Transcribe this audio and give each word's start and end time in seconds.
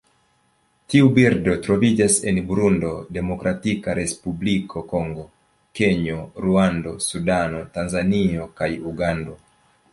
Tiu 0.93 1.09
birdo 1.17 1.53
troviĝas 1.67 2.15
en 2.31 2.39
Burundo, 2.51 2.93
Demokratia 3.19 3.95
Respubliko 4.01 4.85
Kongo, 4.95 5.29
Kenjo, 5.81 6.19
Ruando, 6.47 6.97
Sudano, 7.11 7.65
Tanzanio 7.79 8.53
kaj 8.63 8.75
Ugando. 8.95 9.41